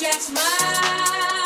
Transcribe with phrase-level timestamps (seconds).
[0.00, 1.39] get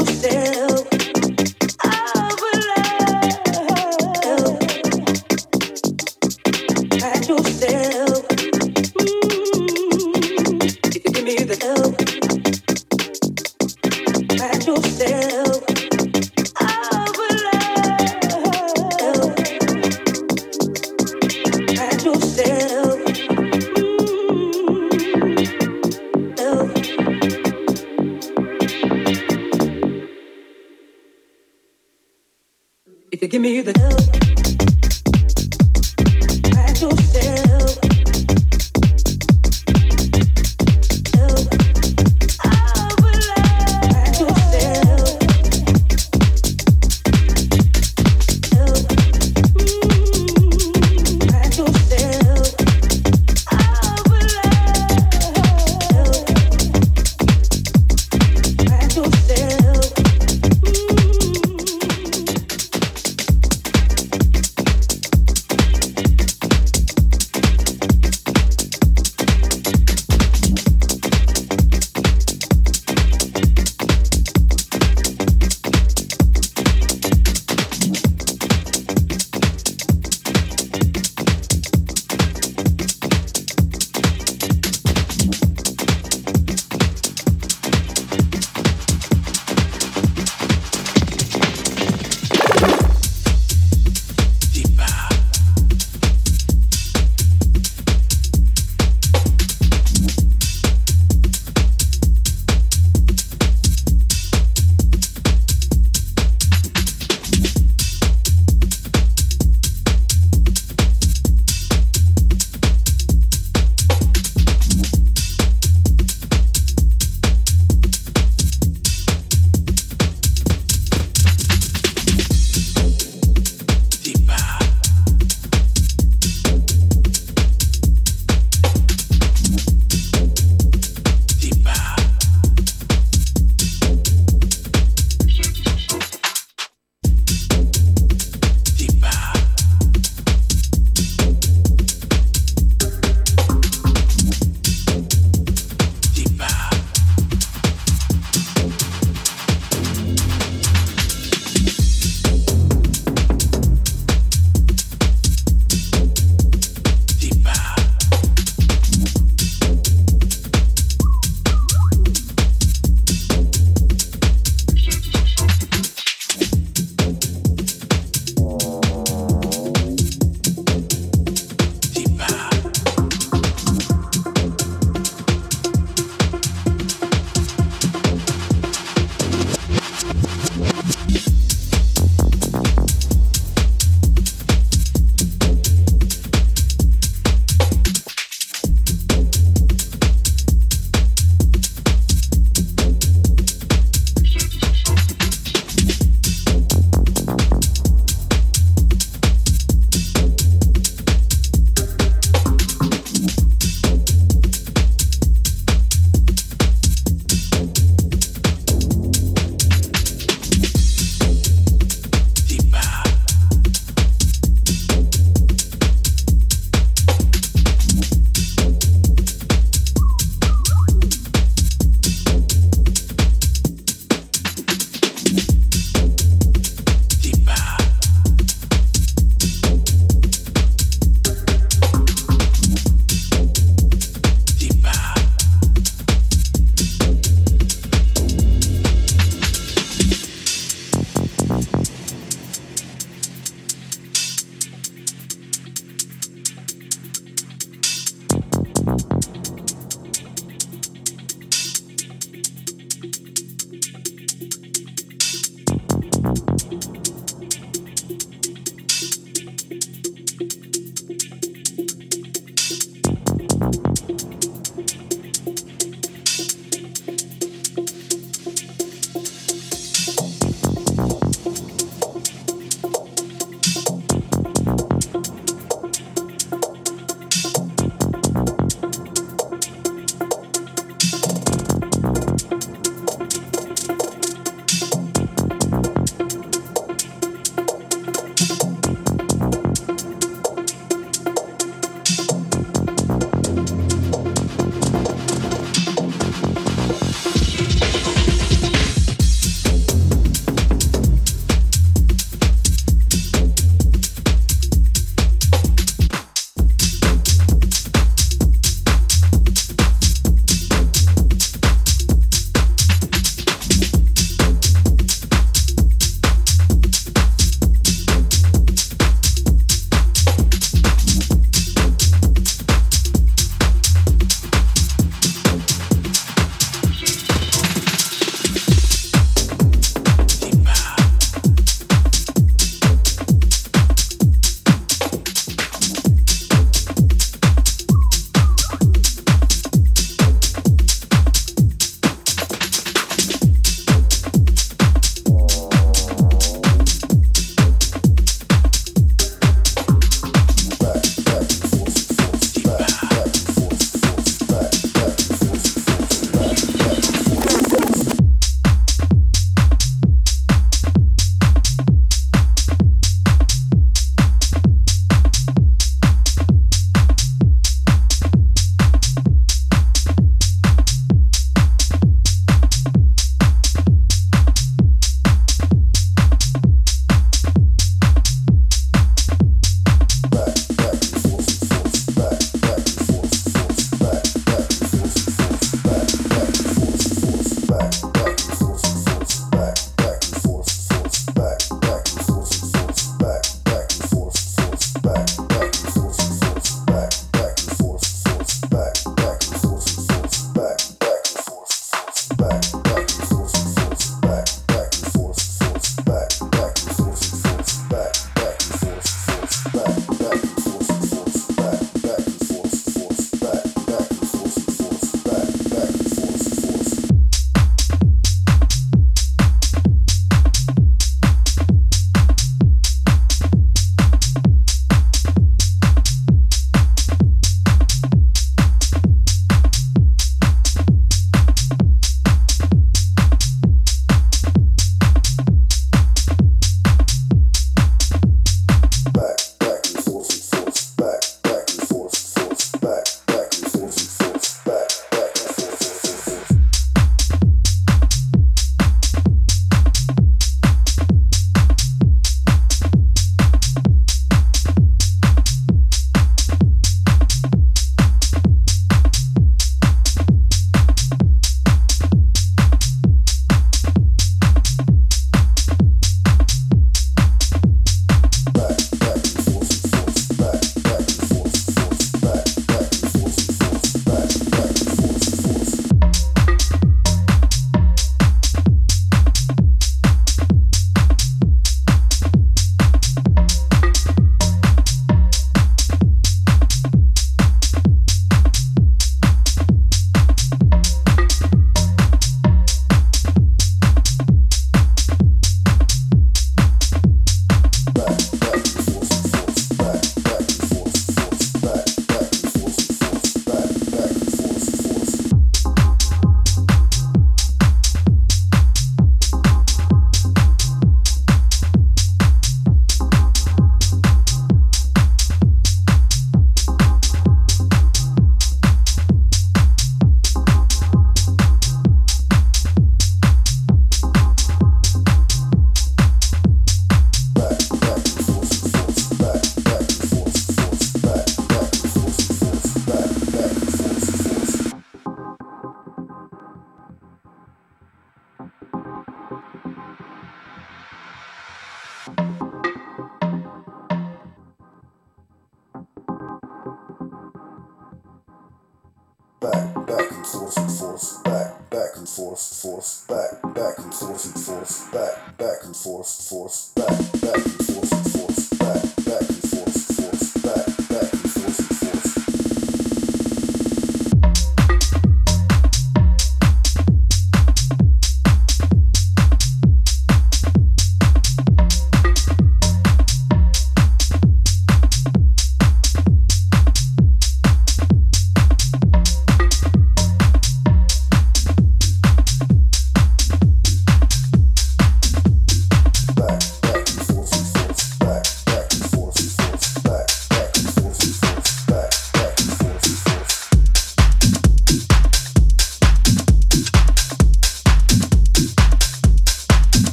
[0.00, 0.73] yourself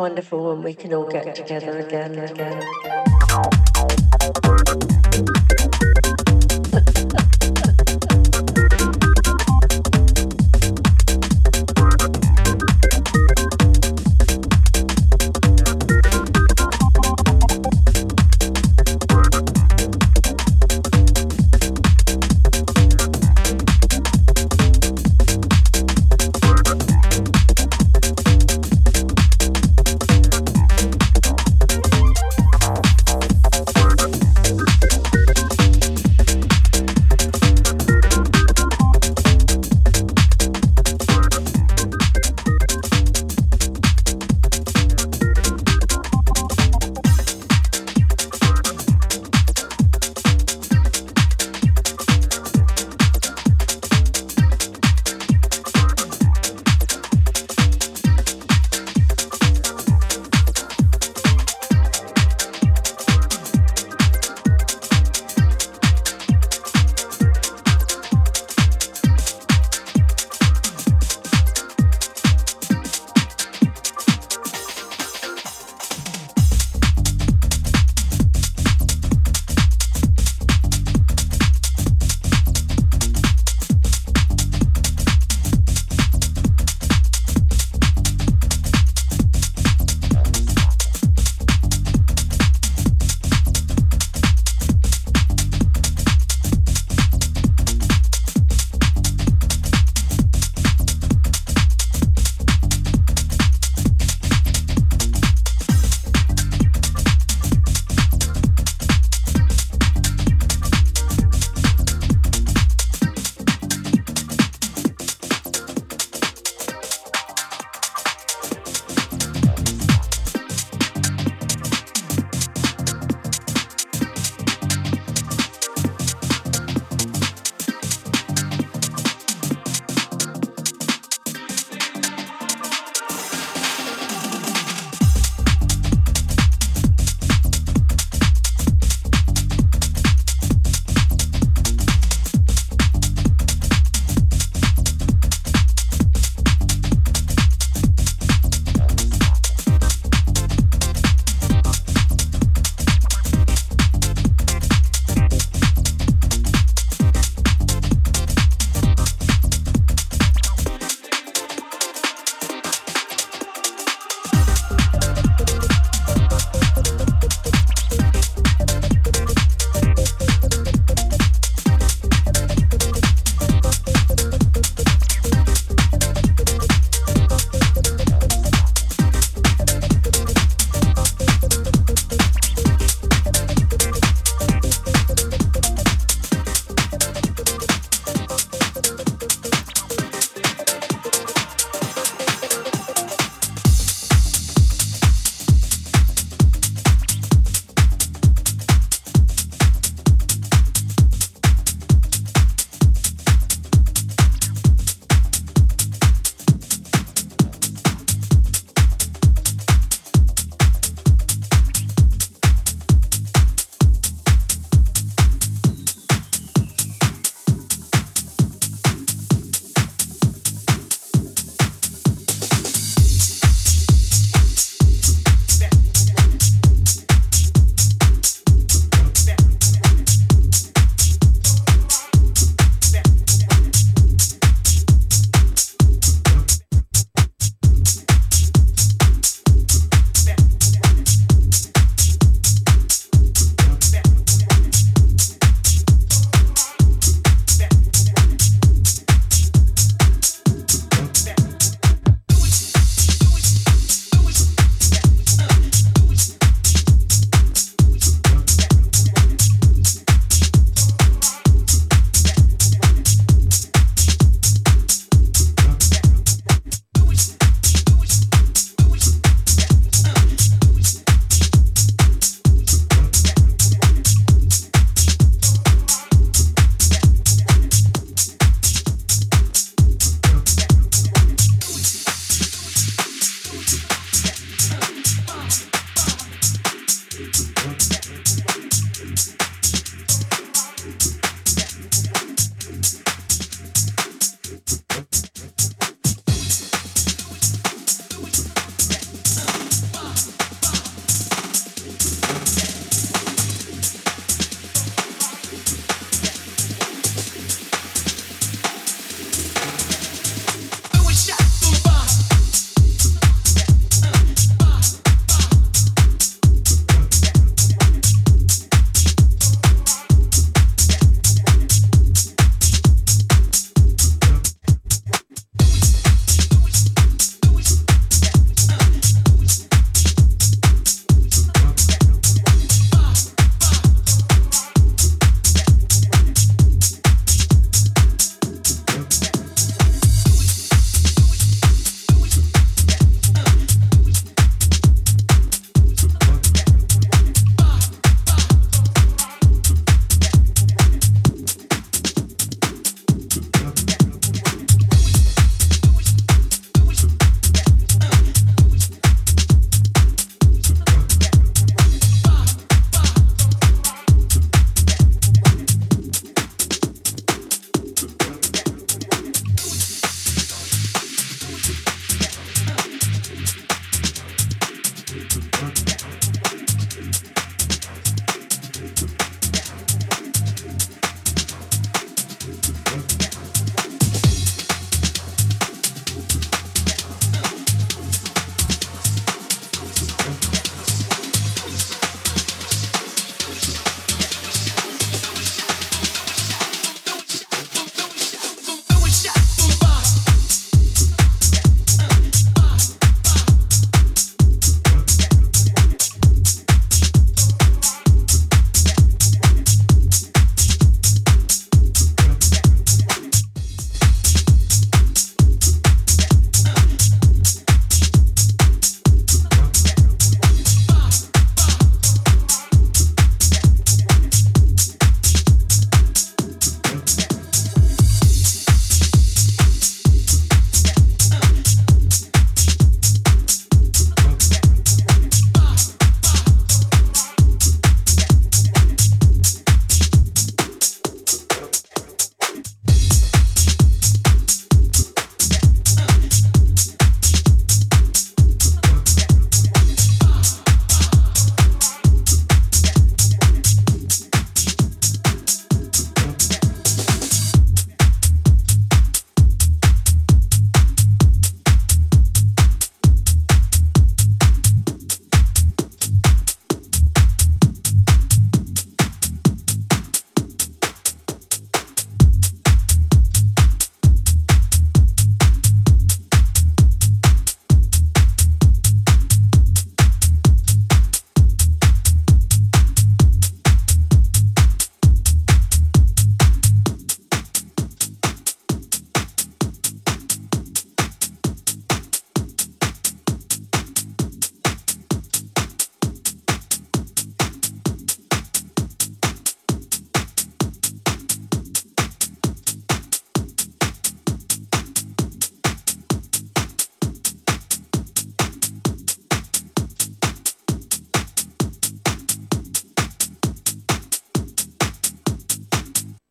[0.00, 2.89] wonderful when we can all get together again and again.